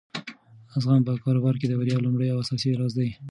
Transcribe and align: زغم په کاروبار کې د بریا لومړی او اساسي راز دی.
زغم 0.81 1.01
په 1.07 1.13
کاروبار 1.25 1.55
کې 1.59 1.67
د 1.67 1.73
بریا 1.79 1.97
لومړی 2.01 2.27
او 2.31 2.41
اساسي 2.43 2.69
راز 2.79 2.93
دی. 2.99 3.09